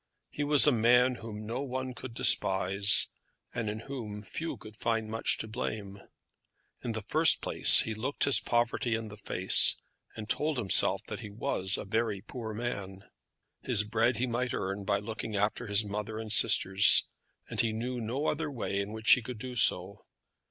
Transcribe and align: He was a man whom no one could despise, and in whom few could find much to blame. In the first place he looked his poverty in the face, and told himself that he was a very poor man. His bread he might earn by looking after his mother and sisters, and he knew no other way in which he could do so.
He 0.31 0.43
was 0.43 0.65
a 0.65 0.71
man 0.71 1.13
whom 1.21 1.45
no 1.45 1.61
one 1.61 1.93
could 1.93 2.15
despise, 2.15 3.09
and 3.53 3.69
in 3.69 3.81
whom 3.81 4.23
few 4.23 4.57
could 4.57 4.75
find 4.75 5.07
much 5.11 5.37
to 5.37 5.47
blame. 5.47 6.01
In 6.83 6.93
the 6.93 7.03
first 7.03 7.39
place 7.43 7.81
he 7.81 7.93
looked 7.93 8.23
his 8.23 8.39
poverty 8.39 8.95
in 8.95 9.09
the 9.09 9.17
face, 9.17 9.75
and 10.15 10.27
told 10.27 10.57
himself 10.57 11.03
that 11.03 11.19
he 11.19 11.29
was 11.29 11.77
a 11.77 11.85
very 11.85 12.19
poor 12.19 12.51
man. 12.51 13.11
His 13.61 13.83
bread 13.83 14.17
he 14.17 14.25
might 14.25 14.55
earn 14.55 14.85
by 14.85 14.97
looking 14.97 15.35
after 15.35 15.67
his 15.67 15.85
mother 15.85 16.17
and 16.17 16.31
sisters, 16.33 17.03
and 17.47 17.61
he 17.61 17.71
knew 17.71 18.01
no 18.01 18.25
other 18.25 18.49
way 18.49 18.79
in 18.79 18.93
which 18.93 19.11
he 19.11 19.21
could 19.21 19.37
do 19.37 19.55
so. 19.55 20.03